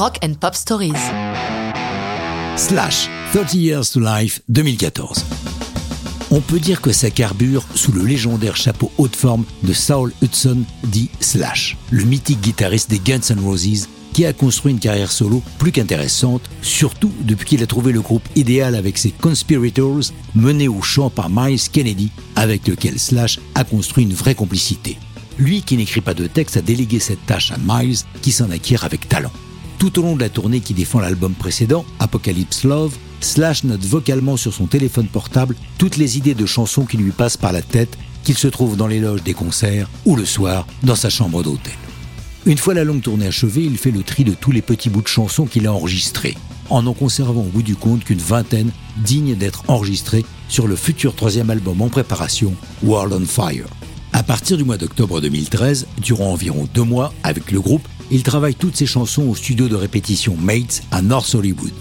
[0.00, 0.94] Rock and Pop Stories.
[2.56, 5.26] Slash 30 Years to Life 2014.
[6.30, 10.62] On peut dire que ça carbure sous le légendaire chapeau haute forme de Saul Hudson
[10.84, 15.42] dit Slash, le mythique guitariste des Guns N' Roses qui a construit une carrière solo
[15.58, 20.80] plus qu'intéressante, surtout depuis qu'il a trouvé le groupe idéal avec ses Conspirators, menés au
[20.80, 24.96] chant par Miles Kennedy, avec lequel Slash a construit une vraie complicité.
[25.38, 28.84] Lui qui n'écrit pas de texte a délégué cette tâche à Miles, qui s'en acquiert
[28.84, 29.32] avec talent.
[29.80, 34.36] Tout au long de la tournée qui défend l'album précédent, Apocalypse Love, Slash note vocalement
[34.36, 37.96] sur son téléphone portable toutes les idées de chansons qui lui passent par la tête,
[38.22, 41.72] qu'il se trouve dans les loges des concerts ou le soir dans sa chambre d'hôtel.
[42.44, 45.00] Une fois la longue tournée achevée, il fait le tri de tous les petits bouts
[45.00, 46.36] de chansons qu'il a enregistrés,
[46.68, 51.14] en en conservant au bout du compte qu'une vingtaine dignes d'être enregistrées sur le futur
[51.14, 53.68] troisième album en préparation, World on Fire.
[54.12, 58.54] À partir du mois d'octobre 2013, durant environ deux mois, avec le groupe, il travaille
[58.54, 61.72] toutes ses chansons au studio de répétition Mates à North Hollywood.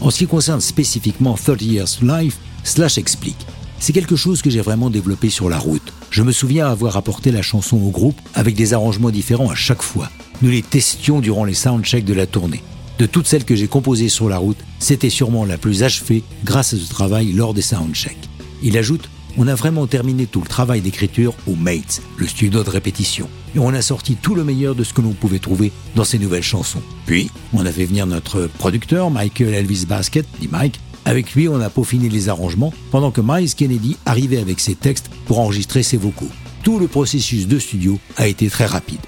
[0.00, 3.46] En ce qui concerne spécifiquement 30 Years Life, Slash explique
[3.82, 5.92] c'est quelque chose que j'ai vraiment développé sur la route.
[6.10, 9.82] Je me souviens avoir apporté la chanson au groupe avec des arrangements différents à chaque
[9.82, 10.08] fois.
[10.40, 12.62] Nous les testions durant les soundchecks de la tournée.
[13.00, 16.74] De toutes celles que j'ai composées sur la route, c'était sûrement la plus achevée grâce
[16.74, 18.28] à ce travail lors des soundchecks.
[18.62, 22.70] Il ajoute on a vraiment terminé tout le travail d'écriture au Mates, le studio de
[22.70, 23.28] répétition.
[23.54, 26.18] Et on a sorti tout le meilleur de ce que l'on pouvait trouver dans ces
[26.18, 26.82] nouvelles chansons.
[27.06, 31.60] Puis, on a fait venir notre producteur, Michael Elvis Basket, dit Mike, avec lui, on
[31.60, 35.96] a peaufiné les arrangements pendant que Miles Kennedy arrivait avec ses textes pour enregistrer ses
[35.96, 36.28] vocaux.
[36.62, 39.00] Tout le processus de studio a été très rapide.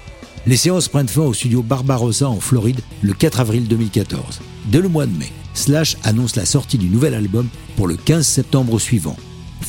[0.45, 4.41] Les séances prennent fin au studio Barbarossa en Floride le 4 avril 2014.
[4.65, 8.27] Dès le mois de mai, Slash annonce la sortie du nouvel album pour le 15
[8.27, 9.15] septembre suivant.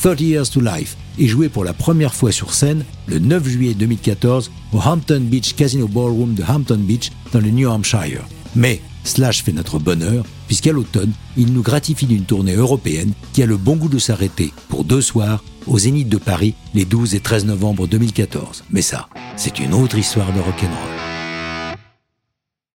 [0.01, 3.73] 30 Years to Life est joué pour la première fois sur scène le 9 juillet
[3.73, 8.23] 2014 au Hampton Beach Casino Ballroom de Hampton Beach dans le New Hampshire.
[8.55, 13.45] Mais Slash fait notre bonheur, puisqu'à l'automne, il nous gratifie d'une tournée européenne qui a
[13.45, 17.19] le bon goût de s'arrêter pour deux soirs au Zénith de Paris les 12 et
[17.19, 18.65] 13 novembre 2014.
[18.69, 20.96] Mais ça, c'est une autre histoire de rock'n'roll.